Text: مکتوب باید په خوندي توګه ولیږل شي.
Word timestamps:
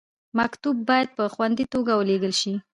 مکتوب 0.39 0.75
باید 0.89 1.09
په 1.17 1.23
خوندي 1.33 1.65
توګه 1.73 1.91
ولیږل 1.95 2.33
شي. 2.41 2.53